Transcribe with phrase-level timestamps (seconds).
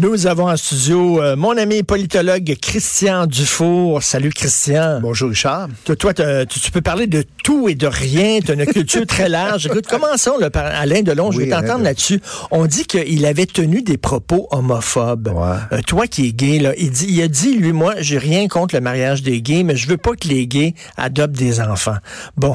[0.00, 4.00] Nous avons en studio euh, mon ami politologue Christian Dufour.
[4.00, 5.00] Salut Christian.
[5.02, 5.66] Bonjour Richard.
[5.98, 8.38] Toi, tu, tu peux parler de tout et de rien.
[8.38, 9.66] Tu as une culture très large.
[9.66, 11.32] Écoute, commençons là, par Alain Delon.
[11.32, 12.20] je Oui, vais t'entendre là-dessus.
[12.52, 15.32] On dit qu'il avait tenu des propos homophobes.
[15.34, 15.56] Ouais.
[15.78, 18.46] Euh, toi qui es gay, là, il, dit, il a dit, lui, moi, j'ai rien
[18.46, 21.96] contre le mariage des gays, mais je veux pas que les gays adoptent des enfants.
[22.36, 22.54] Bon,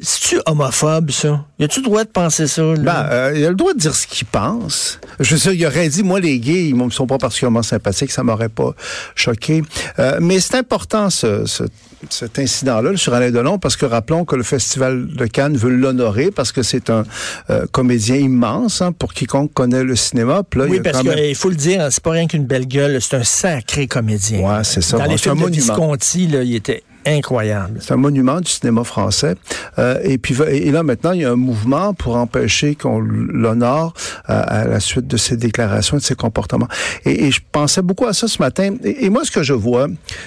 [0.00, 1.44] c'est-tu homophobe, ça?
[1.58, 2.62] Y a-tu le droit de penser ça?
[2.62, 2.76] là?
[2.76, 4.98] Ben, euh, il a le droit de dire ce qu'il pense.
[5.20, 8.10] Je veux dire, il aurait dit, moi, les gays, ils me sont pas particulièrement sympathiques,
[8.10, 8.74] ça m'aurait pas
[9.14, 9.62] choqué.
[9.98, 11.64] Euh, mais c'est important, ce, ce-
[12.10, 16.30] cet incident-là sur Alain Delon, parce que rappelons que le Festival de Cannes veut l'honorer,
[16.32, 17.04] parce que c'est un
[17.50, 20.42] euh, comédien immense, hein, pour quiconque connaît le cinéma.
[20.48, 22.66] Puis là, Oui, parce quand même- qu'il faut le dire, c'est pas rien qu'une belle
[22.66, 24.40] gueule, c'est un sacré comédien.
[24.40, 24.98] Ouais, c'est ça.
[24.98, 25.50] Dans Bon, les films de.
[25.50, 27.78] Visconti, là, il était incroyable.
[27.80, 29.34] C'est un monument du cinéma français.
[29.78, 33.94] Euh, et puis et là maintenant, il y a un mouvement pour empêcher qu'on l'honore
[34.30, 36.68] euh, à la suite de ses déclarations et de ses comportements.
[37.04, 38.74] Et, je pensais beaucoup à ça ce matin.
[38.84, 39.86] Et, et moi, ce que je vois,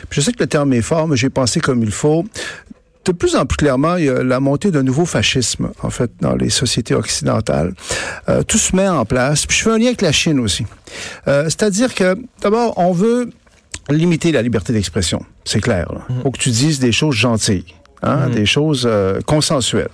[0.09, 2.25] je sais que le terme est fort, mais j'ai pensé comme il faut.
[3.05, 6.09] De plus en plus clairement, il y a la montée d'un nouveau fascisme, en fait,
[6.21, 7.73] dans les sociétés occidentales.
[8.29, 9.45] Euh, tout se met en place.
[9.45, 10.65] Puis je fais un lien avec la Chine aussi.
[11.27, 13.29] Euh, C'est-à-dire que, d'abord, on veut
[13.89, 15.23] limiter la liberté d'expression.
[15.45, 15.87] C'est clair.
[15.93, 16.01] Là.
[16.23, 17.65] Faut que tu dises des choses gentilles.
[18.01, 19.89] Hein, des choses euh, consensuelles.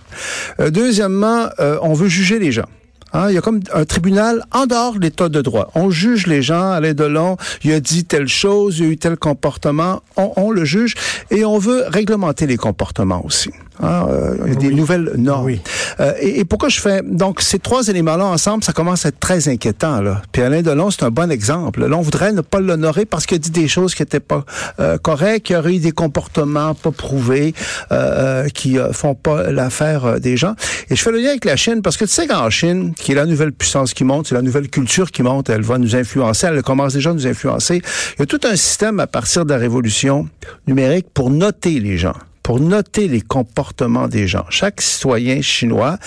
[0.59, 2.65] Euh, deuxièmement, euh, on veut juger les gens.
[3.13, 5.69] Hein, il y a comme un tribunal en dehors de l'état de droit.
[5.75, 8.97] On juge les gens, Alain Delon, il a dit telle chose, il y a eu
[8.97, 10.95] tel comportement, on, on le juge
[11.29, 13.51] et on veut réglementer les comportements aussi.
[13.81, 15.45] Hein, euh, il y a des nouvelles normes.
[15.45, 15.61] Oui.
[15.99, 17.01] Euh, et, et pourquoi je fais?
[17.03, 20.21] Donc ces trois éléments-là ensemble, ça commence à être très inquiétant là.
[20.31, 21.85] Puis Alain Delon, c'est un bon exemple.
[21.85, 24.45] Là, on voudrait ne pas l'honorer parce qu'il a dit des choses qui étaient pas
[24.79, 27.53] euh, correctes, qu'il y aurait eu des comportements pas prouvés,
[27.91, 30.55] euh, euh, qui euh, font pas l'affaire des gens.
[30.89, 33.11] Et je fais le lien avec la Chine parce que tu sais qu'en Chine, qui
[33.11, 35.95] est la nouvelle puissance qui monte, c'est la nouvelle culture qui monte, elle va nous
[35.95, 37.81] influencer, elle commence déjà à nous influencer.
[38.17, 40.27] Il y a tout un système à partir de la révolution
[40.67, 42.13] numérique pour noter les gens
[42.43, 44.45] pour noter les comportements des gens.
[44.49, 45.97] Chaque citoyen chinois,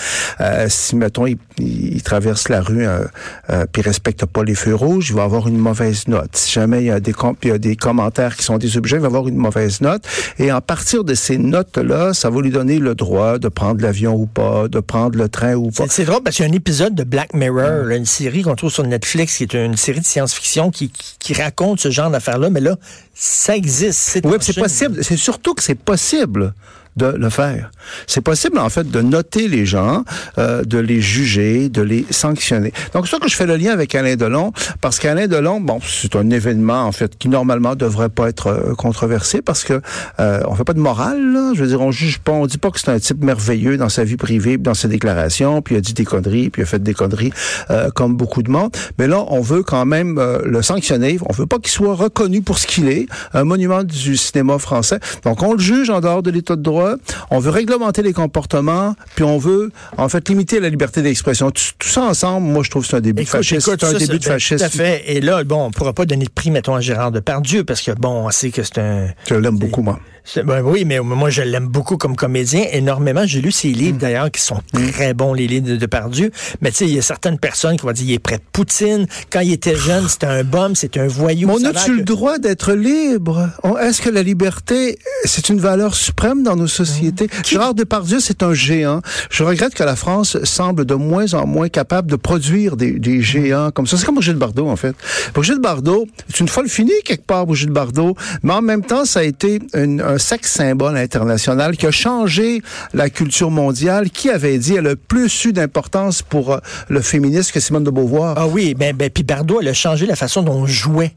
[0.41, 3.05] euh, si mettons il, il traverse la rue euh,
[3.49, 6.31] euh, puis respecte pas les feux rouges, il va avoir une mauvaise note.
[6.33, 8.97] Si jamais il y a des com- il y a des commentaires qui sont désobligés,
[8.97, 10.03] il va avoir une mauvaise note.
[10.39, 14.15] Et en partir de ces notes-là, ça va lui donner le droit de prendre l'avion
[14.15, 15.85] ou pas, de prendre le train ou pas.
[15.89, 18.55] C'est drôle parce qu'il y a un épisode de Black Mirror, là, une série qu'on
[18.55, 22.09] trouve sur Netflix, qui est une série de science-fiction qui, qui, qui raconte ce genre
[22.09, 22.75] d'affaires-là, mais là,
[23.13, 24.19] ça existe.
[24.25, 25.03] Oui, c'est possible.
[25.03, 26.53] C'est surtout que c'est possible possible
[26.95, 27.71] de le faire.
[28.07, 30.03] C'est possible, en fait, de noter les gens,
[30.37, 32.73] euh, de les juger, de les sanctionner.
[32.93, 35.79] Donc, c'est ça que je fais le lien avec Alain Delon, parce qu'Alain Delon, bon,
[35.83, 39.81] c'est un événement, en fait, qui normalement devrait pas être euh, controversé, parce que
[40.19, 41.51] euh, on fait pas de morale, là.
[41.53, 43.89] Je veux dire, on juge pas, on dit pas que c'est un type merveilleux dans
[43.89, 46.67] sa vie privée, dans ses déclarations, puis il a dit des conneries, puis il a
[46.67, 47.31] fait des conneries,
[47.71, 48.71] euh, comme beaucoup de monde.
[48.97, 51.17] Mais là, on veut quand même euh, le sanctionner.
[51.27, 54.99] On veut pas qu'il soit reconnu pour ce qu'il est, un monument du cinéma français.
[55.23, 56.84] Donc, on le juge en dehors de l'état de droit.
[57.31, 61.51] On veut réglementer les comportements, puis on veut, en fait, limiter la liberté d'expression.
[61.51, 63.55] Tout, tout ça ensemble, moi, je trouve que c'est un début de Écoute, fascisme.
[63.71, 64.57] écoute, C'est un ça, début de ben, fascisme.
[64.57, 65.03] Tout à fait.
[65.07, 67.91] Et là, bon, on pourra pas donner de prix, mettons, à Gérard Depardieu, parce que,
[67.91, 69.07] bon, on sait que c'est un...
[69.27, 69.99] Je l'aime beaucoup, moi.
[70.43, 73.25] Ben oui, mais moi, je l'aime beaucoup comme comédien, énormément.
[73.25, 73.73] J'ai lu ses Mm.
[73.73, 74.59] livres, d'ailleurs, qui sont
[74.93, 76.31] très bons, les livres de Depardieu.
[76.61, 78.43] Mais tu sais, il y a certaines personnes qui vont dire, il est près de
[78.51, 79.05] Poutine.
[79.29, 81.47] Quand il était jeune, c'était un bum, c'était un voyou.
[81.47, 83.49] Mais on a-tu le droit d'être libre?
[83.81, 87.27] Est-ce que la liberté, c'est une valeur suprême dans nos sociétés?
[87.45, 89.01] Gérard Depardieu, c'est un géant.
[89.29, 93.21] Je regrette que la France semble de moins en moins capable de produire des, des
[93.21, 93.97] géants comme ça.
[93.97, 94.95] C'est comme Brigitte Bardot, en fait.
[95.33, 99.19] Brigitte Bardot, c'est une folle finie quelque part, Brigitte Bardot, mais en même temps, ça
[99.19, 102.61] a été une- un sexe symbole international qui a changé
[102.93, 104.09] la culture mondiale.
[104.09, 106.59] Qui avait dit, elle a plus eu d'importance pour euh,
[106.89, 108.35] le féminisme que Simone de Beauvoir?
[108.37, 111.13] Ah oui, ben, ben puis Bardot, elle a changé la façon dont on jouait.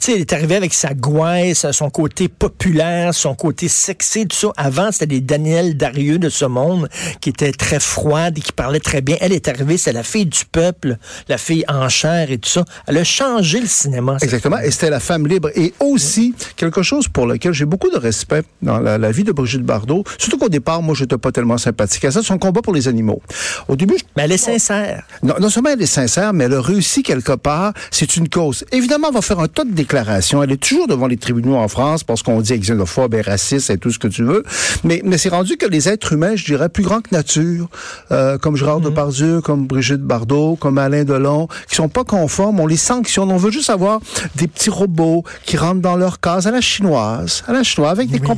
[0.00, 4.36] Tu sais, elle est arrivée avec sa gouaisse, son côté populaire, son côté sexy, tout
[4.36, 4.48] ça.
[4.56, 6.88] Avant, c'était des Daniel Darieux de ce monde
[7.20, 9.16] qui étaient très froides et qui parlaient très bien.
[9.20, 10.96] Elle est arrivée, c'est la fille du peuple,
[11.28, 12.64] la fille en chair et tout ça.
[12.86, 14.16] Elle a changé le cinéma.
[14.22, 14.58] Exactement.
[14.58, 15.50] Et c'était la femme libre.
[15.54, 19.32] Et aussi, quelque chose pour lequel j'ai beaucoup de respect dans la, la vie de
[19.32, 22.62] Brigitte Bardot, surtout qu'au départ, moi, je n'étais pas tellement sympathique à ça, son combat
[22.62, 23.20] pour les animaux.
[23.68, 25.04] Au début, je- Mais elle est sincère.
[25.22, 27.72] non, non seulement elle est sincère, mais elle a réussi quelque part.
[27.90, 28.64] C'est une cause.
[28.72, 30.42] Évidemment, elle va faire un tas de déclarations.
[30.42, 33.78] Elle est toujours devant les tribunaux en France parce qu'on dit xénophobe et raciste et
[33.78, 34.42] tout ce que tu veux.
[34.84, 37.68] Mais, mais c'est rendu que les êtres humains, je dirais, plus grands que nature,
[38.12, 42.66] euh, comme Gérard Depardieu, comme Brigitte Bardot, comme Alain Delon, qui sont pas conformes, on
[42.66, 43.30] les sanctionne.
[43.30, 44.00] On veut juste avoir
[44.36, 48.08] des petits robots qui rentrent dans leur case à la chinoise, à la chinoise, avec
[48.10, 48.29] des comportements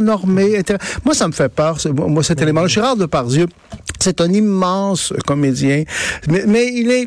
[0.00, 0.54] normés.
[0.54, 0.78] etc.
[1.04, 2.66] Moi, ça me fait peur, moi, cet élément.
[2.66, 3.46] Gérard Depardieu,
[4.00, 5.84] c'est un immense comédien,
[6.28, 7.06] mais, mais il est...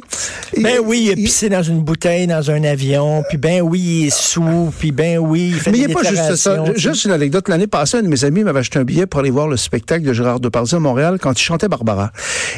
[0.56, 3.62] il- Ben oui, il a il- pissé dans une bouteille, dans un avion, puis ben
[3.62, 6.36] oui, il est sous, puis ben oui, il fait Mais il n'y a pas juste
[6.36, 6.64] ça.
[6.76, 7.48] Juste une anecdote.
[7.50, 10.04] L'année passée, un de mes amis m'avait acheté un billet pour aller voir le spectacle
[10.06, 12.12] de Gérard Depardieu à Montréal quand il chantait Barbara.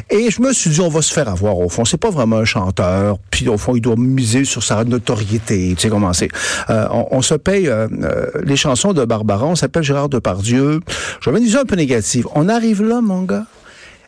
[0.09, 1.85] Et je me suis dit, on va se faire avoir au fond.
[1.85, 3.17] C'est pas vraiment un chanteur.
[3.29, 5.73] Puis au fond, il doit miser sur sa notoriété.
[5.75, 6.29] Tu sais comment c'est.
[6.69, 9.45] Euh, on, on se paye euh, euh, les chansons de Barbara.
[9.45, 10.79] On s'appelle Gérard Depardieu.
[11.23, 12.27] J'avais une vision un peu négative.
[12.35, 13.45] On arrive là, mon gars.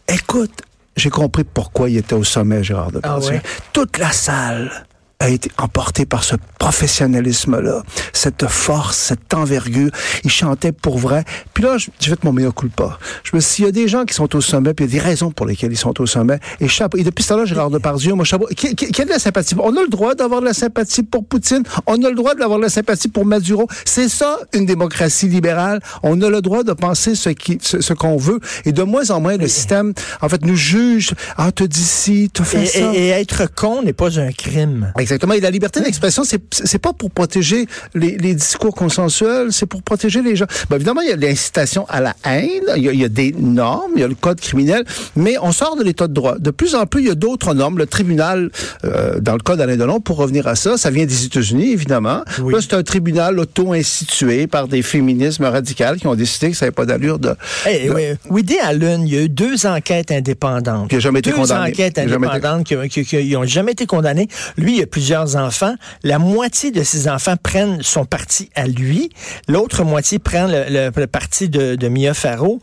[0.07, 0.61] Écoute,
[0.95, 3.31] j'ai compris pourquoi il était au sommet, Gérard Depardieu.
[3.31, 3.41] ouais?
[3.71, 4.85] Toute la salle
[5.23, 7.81] a été emporté par ce professionnalisme-là,
[8.11, 9.89] cette force, cette envergure.
[10.23, 11.23] Il chantait pour vrai.
[11.53, 12.99] Puis là, je- j'ai fait mon meilleur coup pas.
[13.23, 14.93] Je me suis dit, il y a des gens qui sont au sommet, puis il
[14.93, 16.39] y a des raisons pour lesquelles ils sont au sommet.
[16.59, 19.19] Et, chapeau, et depuis ce temps-là, Gérard Depardieu, moi, chapeau, qui, qui a de la
[19.19, 19.55] sympathie?
[19.59, 21.63] On a le droit d'avoir de la sympathie pour Poutine.
[21.87, 23.67] On a le droit d'avoir de la sympathie pour Maduro.
[23.85, 25.79] C'est ça, une démocratie libérale.
[26.03, 28.39] On a le droit de penser ce qui, ce, ce qu'on veut.
[28.65, 31.11] Et de moins en moins, le système, en fait, nous juge.
[31.37, 32.93] Ah, te dis ci, te fais Et, ça.
[32.93, 34.91] et- et être con n'est pas un crime.
[34.97, 35.12] Exactement.
[35.35, 39.81] Et la liberté d'expression, c'est c'est pas pour protéger les, les discours consensuels, c'est pour
[39.83, 40.45] protéger les gens.
[40.69, 43.09] Ben, évidemment, il y a l'incitation à la haine, il y, a, il y a
[43.09, 44.83] des normes, il y a le code criminel,
[45.15, 46.37] mais on sort de l'état de droit.
[46.39, 47.77] De plus en plus, il y a d'autres normes.
[47.77, 48.49] Le tribunal,
[48.85, 52.23] euh, dans le code d'Alain Delon, pour revenir à ça, ça vient des États-Unis, évidemment.
[52.41, 52.53] Oui.
[52.53, 56.73] Là, c'est un tribunal auto-institué par des féminismes radicales qui ont décidé que ça n'avait
[56.75, 57.35] pas d'allure de...
[57.65, 60.89] Hey, de- oui, Woody Allen, il y a eu deux enquêtes indépendantes.
[60.89, 61.71] Qui a jamais été deux condamné.
[61.71, 64.27] enquêtes jamais été- indépendantes qui, qui- qui- qui ont jamais été condamnées.
[64.57, 65.73] Lui, il a plusieurs enfants.
[66.03, 69.09] La moitié de ses enfants prennent son parti à lui.
[69.47, 72.59] L'autre moitié prend le, le- le parti de, de Mia Farrow.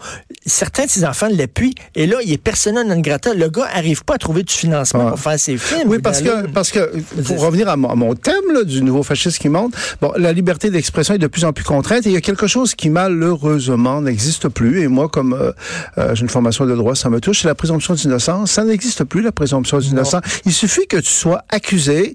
[0.46, 1.74] Certains de ses enfants l'appuient.
[1.96, 3.34] Et là, il est persona non grata.
[3.34, 5.10] Le gars arrive pas à trouver du financement Ah.
[5.10, 5.88] pour faire ses films.
[5.90, 6.82] Oui, parce que, parce que,
[7.26, 10.32] pour revenir à mon, à mon thème là, du nouveau fascisme qui monte, bon, la
[10.32, 12.90] liberté d'expression est de plus en plus contrainte et il y a quelque chose qui
[12.90, 14.82] malheureusement n'existe plus.
[14.82, 15.52] Et moi, comme euh,
[15.98, 18.52] euh, j'ai une formation de droit, ça me touche, c'est la présomption d'innocence.
[18.52, 20.22] Ça n'existe plus, la présomption d'innocence.
[20.44, 22.14] Il suffit que tu sois accusé,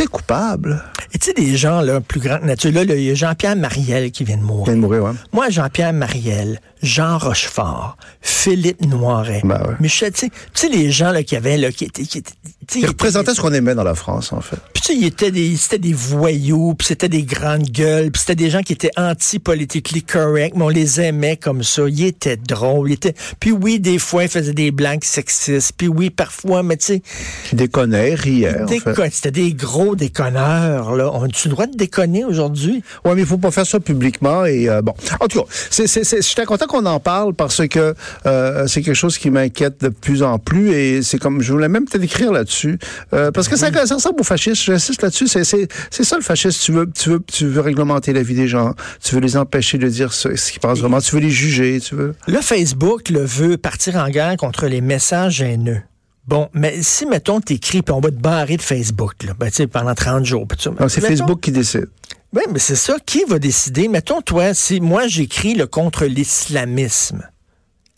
[0.00, 0.82] t'es coupable.
[1.12, 2.72] Et tu sais, des gens là, plus grands que nature.
[2.72, 4.64] Là, il y a Jean-Pierre Mariel qui vient de mourir.
[4.64, 5.12] vient de mourir, ouais.
[5.32, 9.74] Moi, Jean-Pierre Mariel, Jean Rochefort, Philippe Noiret, Ben ouais.
[9.80, 12.02] Michel, tu sais- les gens là, qui avaient, là, qui étaient...
[12.04, 12.30] Qui, étaient-
[12.70, 14.56] ce qu'on aimait dans la France, en fait.
[14.72, 18.20] Puis tu sais, ils étaient des, c'était des voyous, puis c'était des grandes gueules, puis
[18.20, 21.82] c'était des gens qui étaient anti-politically correct, mais on les aimait comme ça.
[21.88, 23.14] Ils étaient drôles, ils étaient...
[23.40, 27.02] Puis oui, des fois, ils faisaient des blagues sexistes, puis oui, parfois, mais tu sais,
[27.48, 29.10] Qui déconnait, riait, en fait.
[29.12, 31.10] c'était des gros déconneurs, là.
[31.12, 32.82] On a-tu le droit de déconner aujourd'hui?
[33.04, 34.94] Ouais, mais il faut pas faire ça publiquement et euh, bon.
[35.20, 37.94] En tout cas, c'est, c'est, c'est, je suis content qu'on en parle parce que
[38.26, 41.68] euh, c'est quelque chose qui m'inquiète de plus en plus et c'est comme je voulais
[41.68, 42.78] même peut-être écrire là-dessus
[43.12, 44.62] euh, parce que ça, ça ressemble au fascisme.
[44.64, 45.26] J'insiste là-dessus.
[45.28, 46.60] C'est, c'est, c'est ça le fascisme.
[46.64, 48.74] Tu veux, tu veux, tu veux réglementer la vie des gens.
[49.02, 51.00] Tu veux les empêcher de dire ce, ce qu'ils pensent vraiment.
[51.00, 51.80] Tu veux les juger.
[51.80, 52.14] Tu veux.
[52.26, 55.82] Là, Facebook le veut partir en guerre contre les messages haineux.
[56.26, 59.94] Bon, mais si, mettons, t'écris, puis on va te barrer de Facebook, là, ben, pendant
[59.94, 60.46] 30 jours.
[60.88, 61.88] c'est Facebook qui décide.
[62.32, 62.96] Oui, mais c'est ça.
[63.04, 63.88] Qui va décider?
[63.88, 67.28] Mettons, toi, si moi, j'écris le contre l'islamisme,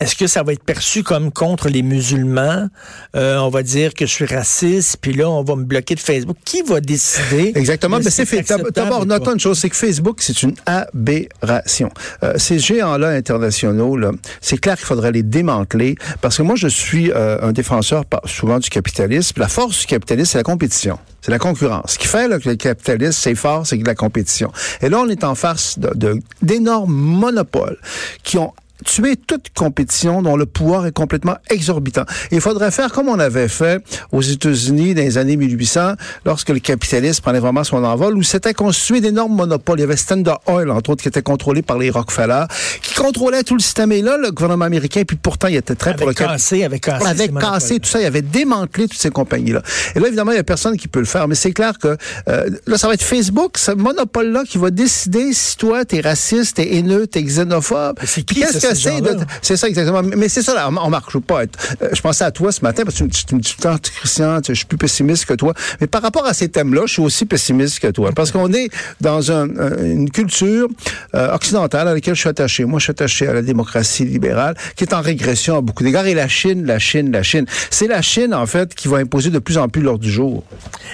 [0.03, 2.67] est-ce que ça va être perçu comme contre les musulmans?
[3.15, 5.99] Euh, on va dire que je suis raciste, puis là, on va me bloquer de
[5.99, 6.37] Facebook.
[6.45, 7.51] Qui va décider?
[7.55, 7.99] Exactement.
[7.99, 8.25] de Mais c'est
[8.73, 11.89] D'abord, notons une chose, c'est que Facebook, c'est une aberration.
[12.23, 16.67] Euh, ces géants-là internationaux, là, c'est clair qu'il faudrait les démanteler parce que moi, je
[16.67, 19.39] suis euh, un défenseur souvent du capitalisme.
[19.39, 20.99] La force du capitalisme, c'est la compétition.
[21.21, 21.93] C'est la concurrence.
[21.93, 24.51] Ce qui fait là, que le capitalisme, c'est fort, c'est que la compétition.
[24.81, 27.77] Et là, on est en face de- de- d'énormes monopoles
[28.23, 32.03] qui ont tuer toute compétition dont le pouvoir est complètement exorbitant.
[32.31, 35.93] Et il faudrait faire comme on avait fait aux États-Unis dans les années 1800,
[36.25, 39.79] lorsque le capitalisme prenait vraiment son envol, où s'était constitué d'énormes monopoles.
[39.79, 42.45] Il y avait Standard Oil, entre autres, qui était contrôlé par les Rockefeller,
[42.81, 43.91] qui contrôlait tout le système.
[43.91, 47.05] Et là, le gouvernement américain, puis pourtant, il était très pour le cassé, avec cassé.
[47.05, 49.61] avait cassé tout ça, il avait démantelé toutes ces compagnies-là.
[49.95, 51.97] Et là, évidemment, il y a personne qui peut le faire, mais c'est clair que
[52.27, 56.57] euh, là, ça va être Facebook, ce monopole-là, qui va décider si toi, t'es raciste,
[56.57, 57.97] t'es haineux, t'es xénophobe.
[58.05, 59.25] C'est qui, qu'est-ce que de.
[59.41, 60.01] C'est ça, exactement.
[60.03, 61.57] Mais c'est ça, là, on veux pas être.
[61.81, 63.77] euh, je pensais à toi ce matin, parce que tu, me- dis tout le temps,
[63.99, 65.53] Christian, je suis plus pessimiste que toi.
[65.81, 68.11] Mais par rapport à ces thèmes-là, je suis aussi pessimiste que toi.
[68.15, 68.69] Parce qu'on est
[69.01, 70.67] dans un- un- une culture
[71.15, 72.65] euh, occidentale à laquelle je suis attaché.
[72.65, 76.05] Moi, je suis attaché à la démocratie libérale, qui est en régression à beaucoup d'égards.
[76.07, 77.45] Et la Chine, la Chine, la Chine.
[77.69, 80.43] C'est la Chine, en fait, qui va imposer de plus en plus l'ordre du jour.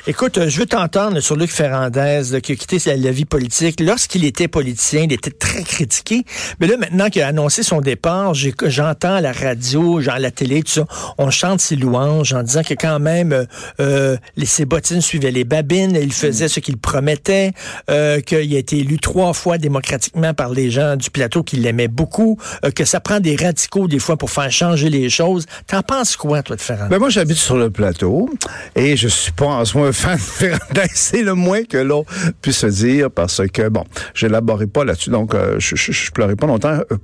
[0.07, 3.79] Écoute, euh, je veux t'entendre sur Luc Ferrandez, là, qui a quitté la vie politique.
[3.79, 6.23] Lorsqu'il était politicien, il était très critiqué.
[6.59, 10.71] Mais là, maintenant qu'il a annoncé son départ, j'entends la radio, genre la télé, tout
[10.71, 10.85] ça,
[11.17, 13.45] on chante ses louanges en disant que quand même, euh,
[13.79, 17.51] euh, ses bottines suivaient les babines, il faisait ce qu'il promettait,
[17.89, 21.87] euh, qu'il a été élu trois fois démocratiquement par les gens du plateau qui l'aimaient
[21.87, 25.45] beaucoup, euh, que ça prend des radicaux des fois pour faire changer les choses.
[25.67, 26.89] T'en penses quoi, toi, de Ferrandez?
[26.89, 28.29] Ben moi, j'habite sur le plateau
[28.75, 30.89] et je suis pas en soi un fan de Ferrandez.
[30.93, 32.05] C'est le moins que l'on
[32.41, 36.35] puisse se dire parce que, bon, j'élaborerai pas là-dessus, donc euh, je, je, je pleurerai
[36.35, 36.97] pas longtemps euh,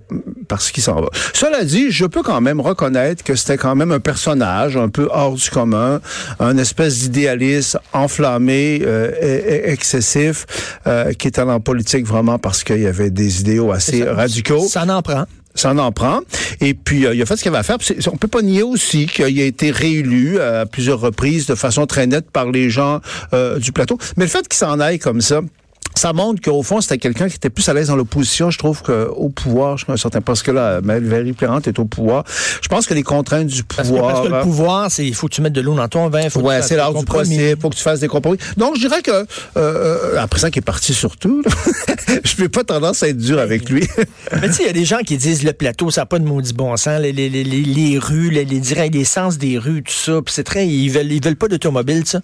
[0.48, 1.08] parce qu'il s'en va.
[1.34, 5.08] Cela dit, je peux quand même reconnaître que c'était quand même un personnage un peu
[5.12, 6.00] hors du commun,
[6.40, 10.46] un espèce d'idéaliste enflammé, euh, et- et excessif,
[10.88, 14.68] euh, qui était en politique vraiment parce qu'il y avait des idéaux assez radicaux.
[14.68, 15.25] Ça en prend.
[15.58, 16.20] Ça en prend.
[16.60, 17.78] Et puis, euh, il a fait ce qu'il avait à faire.
[18.12, 21.86] On peut pas nier aussi qu'il a été réélu euh, à plusieurs reprises de façon
[21.86, 23.00] très nette par les gens
[23.34, 23.98] euh, du plateau.
[24.18, 25.40] Mais le fait qu'il s'en aille comme ça,
[25.96, 28.82] ça montre qu'au fond, c'était quelqu'un qui était plus à l'aise dans l'opposition, je trouve,
[28.82, 29.78] qu'au pouvoir.
[29.78, 32.24] Je suis un certain parce que là, Valérie Plérante est au pouvoir.
[32.62, 34.14] Je pense que les contraintes du Parce que, pouvoir...
[34.14, 36.10] parce que le euh, pouvoir, c'est il faut que tu mettes de l'eau dans ton
[36.10, 36.30] vin.
[36.30, 37.38] Faut que Ouais, c'est l'art du compromis.
[37.38, 37.62] possible.
[37.62, 38.38] Faut que tu fasses des compromis.
[38.58, 39.25] Donc, je dirais que, euh,
[39.56, 41.42] euh, après ça, qui est parti surtout,
[42.24, 43.88] je n'ai pas tendance à être dur avec lui.
[44.34, 46.20] Mais tu sais, il y a des gens qui disent le plateau, ça n'a pas
[46.20, 47.00] de maudit bon sens.
[47.00, 50.22] Les, les, les, les, rues, les, les, directs, les sens des rues, tout ça.
[50.22, 50.68] Puis c'est très.
[50.68, 52.20] Ils veulent, ils veulent pas d'automobile, ça.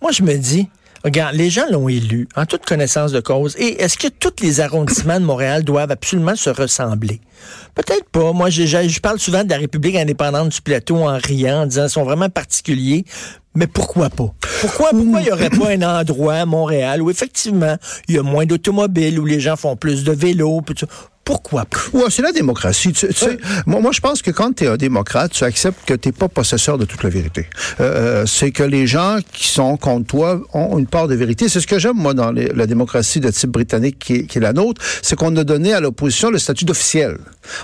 [0.00, 0.68] Moi, je me dis.
[1.04, 3.56] Regarde, les gens l'ont élu en toute connaissance de cause.
[3.58, 7.20] Et est-ce que tous les arrondissements de Montréal doivent absolument se ressembler?
[7.74, 8.32] Peut-être pas.
[8.32, 11.82] Moi, j'ai- je parle souvent de la République indépendante du plateau en riant, en disant
[11.82, 13.04] qu'ils sont vraiment particuliers.
[13.54, 14.32] Mais pourquoi pas?
[14.60, 17.76] Pourquoi, pourquoi il n'y aurait pas un endroit à Montréal où effectivement
[18.06, 20.86] il y a moins d'automobiles, où les gens font plus de ça?
[21.30, 21.78] Pourquoi pas?
[21.92, 22.92] Ouais, c'est la démocratie.
[22.92, 25.78] Tu, tu sais, moi, moi, je pense que quand tu es un démocrate, tu acceptes
[25.86, 27.46] que tu n'es pas possesseur de toute la vérité.
[27.78, 27.84] Euh,
[28.22, 31.48] euh, c'est que les gens qui sont contre toi ont une part de vérité.
[31.48, 34.38] C'est ce que j'aime, moi, dans les- la démocratie de type britannique qui est, qui
[34.38, 37.16] est la nôtre, c'est qu'on a donné à l'opposition le statut d'officiel.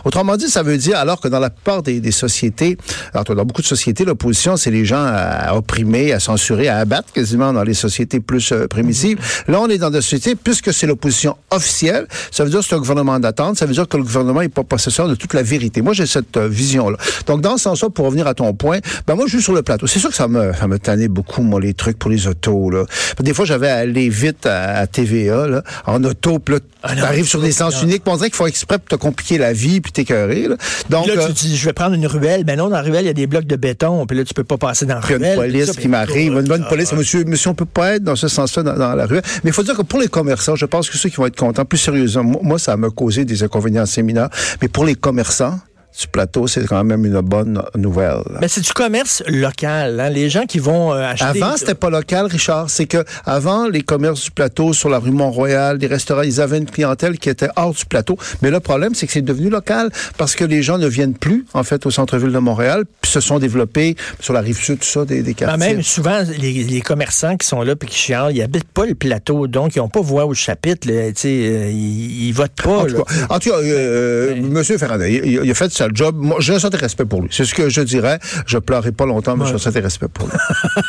[0.04, 2.78] Autrement dit, ça veut dire, alors que dans la plupart des, des sociétés,
[3.14, 6.76] alors dans beaucoup de sociétés, l'opposition, c'est les gens à, à opprimer, à censurer, à
[6.78, 9.18] abattre quasiment dans les sociétés plus euh, primitives.
[9.48, 12.76] Là, on est dans des sociétés, puisque c'est l'opposition officielle, ça veut dire que c'est
[12.76, 15.42] un gouvernement d'attente, ça veut dire que le gouvernement n'est pas possesseur de toute la
[15.42, 15.82] vérité.
[15.82, 16.96] Moi, j'ai cette euh, vision-là.
[17.26, 19.62] Donc, dans ce sens-là, pour revenir à ton point, ben moi, je suis sur le
[19.62, 19.86] plateau.
[19.86, 22.70] C'est sûr que ça me, ça me tannait beaucoup, moi, les trucs pour les autos,
[22.70, 22.84] là.
[23.20, 26.94] Des fois, j'avais à aller vite à, à TVA, là, en auto, puis là, Ah
[26.94, 29.80] t'arrives sur des sens uniques, on dirait qu'il faut exprès pour te compliquer la vie,
[29.80, 30.56] puis t'écœurer, là.
[30.90, 32.44] Donc, Là, euh, tu dis, je vais prendre une ruelle.
[32.44, 34.06] Ben non, dans la ruelle, il y a des blocs de béton.
[34.06, 35.46] Puis là, tu peux pas passer dans la Puis il y a ruelle.
[35.46, 36.92] une police ça, qui m'arrive, une bonne Ah, police.
[36.92, 39.20] Monsieur, monsieur, on peut pas être dans ce sens-là dans, dans la rue.
[39.44, 41.36] Mais il faut dire que pour les commerçants, je pense que ceux qui vont être
[41.36, 44.30] contents, plus sérieusement, moi, moi, ça m'a causé des inconvénients séminaires.
[44.62, 45.58] Mais pour les commerçants
[46.00, 48.22] du plateau, c'est quand même une bonne nouvelle.
[48.40, 49.98] Ben, c'est du commerce local.
[50.00, 50.10] Hein?
[50.10, 51.24] Les gens qui vont euh, acheter.
[51.42, 52.68] Avant, c'était pas local, Richard.
[52.70, 56.58] C'est que avant, les commerces du plateau sur la rue Mont-Royal, les restaurants, ils avaient
[56.58, 58.18] une clientèle qui était hors du plateau.
[58.42, 61.46] Mais le problème, c'est que c'est devenu local parce que les gens ne viennent plus,
[61.54, 64.84] en fait, au centre-ville de Montréal, puis se sont développés sur la rive sud, tout
[64.86, 65.74] ça, des, des Ben, quartiers.
[65.74, 68.94] même souvent, les, les commerçants qui sont là puis qui chialent, ils habitent pas le
[68.94, 70.88] plateau, donc ils n'ont pas voix au chapitre.
[70.88, 72.78] là, euh, ils, ils votent pas.
[72.78, 76.16] En tout cas, en tout cas, euh, Monsieur Ferrandez, il, il a fait sa job.
[76.18, 77.28] Moi, j'ai un certain respect pour lui.
[77.30, 78.18] C'est ce que je dirais.
[78.46, 80.36] Je pleurerai pas longtemps, mais j'ai un certain respect pour lui.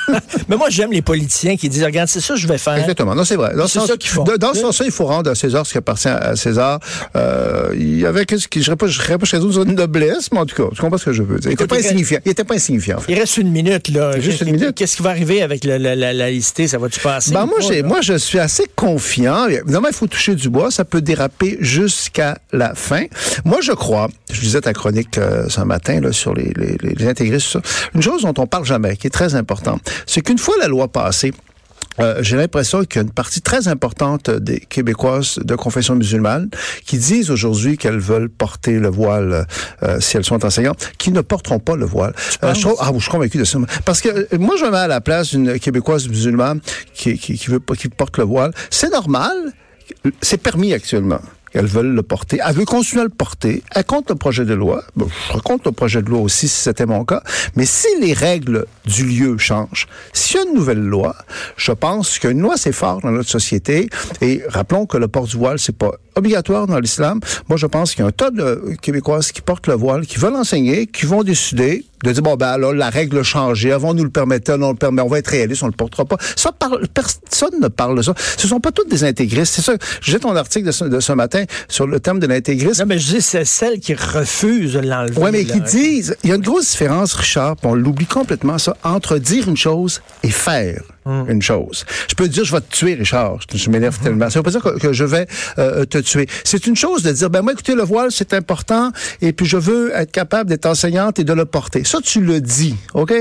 [0.50, 2.76] Mais moi, j'aime les politiciens qui disent, regarde, c'est ça que je vais faire.
[2.78, 3.16] Exactement.
[3.16, 3.54] Non, c'est vrai.
[3.56, 4.24] Dans C'est ce ça qu'ils font.
[4.24, 6.80] Dans ce sens-là, il faut rendre à César ce qui appartient à César.
[7.16, 9.76] Euh, il y avait qu'est-ce qui, je dirais pas, je dirais pas chez nous une
[9.76, 11.52] noblesse, mais en tout cas, tu comprends ce que je veux dire.
[11.52, 12.20] Il était Écoute, pas insignifiant.
[12.26, 13.12] Il était pas insignifiant, en fait.
[13.12, 14.20] Il reste une minute, là.
[14.20, 14.76] Juste une minute.
[14.76, 16.68] Qu'est-ce qui va arriver avec la, la, la, la listée?
[16.68, 17.32] Ça va-tu passer?
[17.34, 17.88] Ben, moi, pas, j'ai, là?
[17.88, 19.48] moi, je suis assez confiant.
[19.48, 20.72] Évidemment, il faut toucher du bois.
[20.72, 23.04] Ça peut déraper jusqu'à la fin.
[23.44, 26.94] Moi, je crois, je lisais ta chronique euh, ce matin là, sur les, les, les,
[26.94, 27.62] les intégristes, ça.
[27.94, 30.88] une chose dont on parle jamais, qui est très importante, c'est qu'une fois la loi
[30.88, 31.34] passée,
[32.00, 36.50] euh, j'ai l'impression qu'il y a une partie très importante des Québécoises de confession musulmane
[36.86, 39.48] qui disent aujourd'hui qu'elles veulent porter le voile
[39.84, 42.14] euh, si elles sont enseignantes, qui ne porteront pas le voile.
[42.44, 43.58] Euh, je trouve, ah, je suis convaincu de ça.
[43.86, 46.60] Parce que moi, je me mets à la place d'une Québécoise musulmane
[46.94, 48.54] qui, qui, qui veut pas, qui porte le voile.
[48.70, 49.36] C'est normal.
[50.22, 51.22] C'est permis actuellement.
[51.58, 52.40] Elles veulent le porter.
[52.46, 53.64] Elle veut continuer à le porter.
[53.74, 54.84] Elle compte le projet de loi.
[54.96, 57.24] Je serais contre le projet de loi aussi si c'était mon cas.
[57.56, 61.16] Mais si les règles du lieu changent, s'il y a une nouvelle loi,
[61.56, 63.90] je pense qu'une loi c'est fort dans notre société.
[64.22, 67.20] Et rappelons que le port du voile c'est pas obligatoire dans l'islam.
[67.50, 70.18] Moi, je pense qu'il y a un tas de Québécoises qui portent le voile, qui
[70.18, 73.72] veulent enseigner, qui vont décider de dire, bon, ben alors, la règle a changé.
[73.72, 76.18] Avant, nous le permettait, on le permet, on va être réaliste, on le portera pas.
[76.36, 78.14] Ça parle, personne ne parle de ça.
[78.38, 79.54] Ce sont pas toutes des intégristes.
[79.56, 79.74] C'est ça.
[80.02, 82.82] J'ai ton article de ce, de ce, matin sur le thème de l'intégrisme.
[82.82, 85.20] Non, mais je dis, c'est celles qui refusent de l'enlever.
[85.20, 88.78] Oui, mais qui disent, il y a une grosse différence, Richard, on l'oublie complètement, ça,
[88.84, 91.30] entre dire une chose et faire hmm.
[91.30, 91.86] une chose.
[92.10, 93.40] Je peux dire, je vais te tuer, Richard.
[93.54, 94.30] Je, m'énerve tellement.
[94.30, 96.28] Ça veut pas dire que, je vais euh, te tuer.
[96.44, 99.58] C'est une chose de dire, ben moi, écoutez, le voile, c'est important, et puis je
[99.58, 101.84] veux être capable d'être enseignante et de le porter.
[101.84, 103.14] Ça, tu le dis, OK?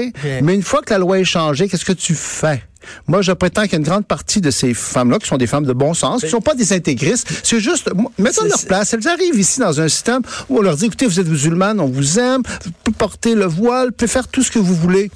[0.42, 2.62] Mais une fois que la loi est changée, qu'est-ce que tu fais?
[3.06, 5.46] Moi, je prétends qu'il y a une grande partie de ces femmes-là qui sont des
[5.46, 7.28] femmes de bon sens, qui ne sont pas des intégristes.
[7.42, 8.94] C'est juste, mettons leur place.
[8.94, 11.88] Elles arrivent ici dans un système où on leur dit, écoutez, vous êtes musulmanes, on
[11.88, 15.10] vous aime, vous pouvez porter le voile, vous pouvez faire tout ce que vous voulez.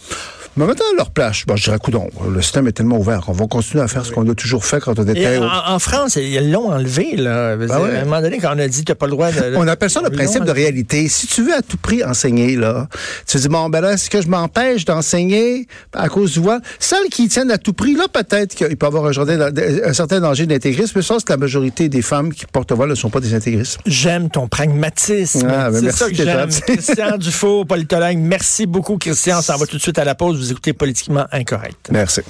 [0.56, 3.46] Mais maintenant, leur place, bon, je dirais, coudon, le système est tellement ouvert qu'on va
[3.46, 5.38] continuer à faire ce qu'on a toujours fait quand on était...
[5.38, 7.56] En, en, France, ils l'ont enlevé, là.
[7.56, 9.54] Ben à un moment donné, quand on a dit, tu n'as pas le droit de...
[9.56, 11.08] On appelle ça le principe de réalité.
[11.08, 12.88] Si tu veux à tout prix enseigner, là,
[13.28, 16.60] tu dis, bon, ben là, est-ce que je m'empêche d'enseigner à cause du voile?
[16.80, 20.20] Celles qui tiennent à tout prix, là, peut-être qu'il peut y avoir un, un certain
[20.20, 23.10] danger d'intégrisme, mais ça, c'est que la majorité des femmes qui portent voile ne sont
[23.10, 23.78] pas des intégristes.
[23.86, 25.48] J'aime ton pragmatisme.
[25.48, 26.48] Ah, ben c'est ça que j'aime.
[26.66, 28.18] Christian Dufault, politologue.
[28.18, 29.38] Merci beaucoup, Christian.
[29.38, 30.39] On s'en va tout de suite à la pause.
[30.40, 31.90] Vous écoutez Politiquement Incorrect.
[31.92, 32.22] Merci.